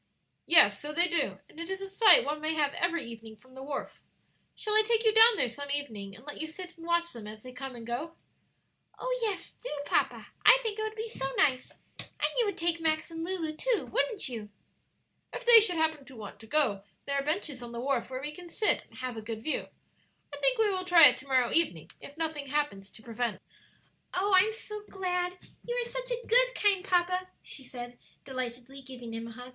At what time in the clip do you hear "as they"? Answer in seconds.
7.27-7.51